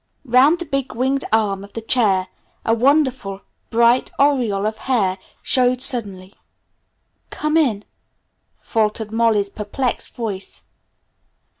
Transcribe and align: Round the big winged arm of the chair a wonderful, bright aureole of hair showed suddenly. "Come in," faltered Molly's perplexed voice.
Round 0.25 0.57
the 0.57 0.65
big 0.65 0.95
winged 0.95 1.25
arm 1.31 1.63
of 1.63 1.73
the 1.73 1.81
chair 1.81 2.29
a 2.65 2.73
wonderful, 2.73 3.41
bright 3.69 4.09
aureole 4.17 4.65
of 4.65 4.79
hair 4.89 5.19
showed 5.43 5.79
suddenly. 5.79 6.33
"Come 7.29 7.55
in," 7.55 7.85
faltered 8.61 9.11
Molly's 9.11 9.51
perplexed 9.51 10.15
voice. 10.15 10.63